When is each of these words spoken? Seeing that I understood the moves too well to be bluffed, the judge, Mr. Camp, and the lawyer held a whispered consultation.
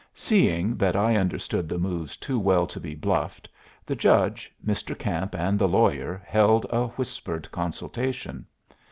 Seeing 0.15 0.77
that 0.77 0.95
I 0.95 1.15
understood 1.15 1.69
the 1.69 1.77
moves 1.77 2.17
too 2.17 2.39
well 2.39 2.65
to 2.65 2.79
be 2.79 2.95
bluffed, 2.95 3.47
the 3.85 3.95
judge, 3.95 4.51
Mr. 4.65 4.97
Camp, 4.97 5.35
and 5.35 5.59
the 5.59 5.67
lawyer 5.67 6.19
held 6.25 6.65
a 6.71 6.87
whispered 6.87 7.47
consultation. 7.51 8.47